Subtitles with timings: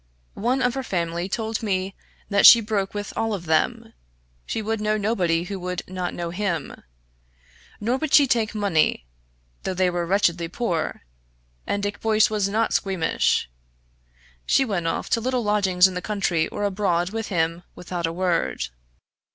[0.41, 1.93] One of her family told me
[2.27, 3.93] that she broke with all of them.
[4.47, 6.81] She would know nobody who would not know him.
[7.79, 9.05] Nor would she take money,
[9.61, 11.03] though they were wretchedly poor;
[11.67, 13.47] and Dick Boyce was not squeamish.
[14.47, 18.11] She went off to little lodgings in the country or abroad with him without a
[18.11, 18.69] word.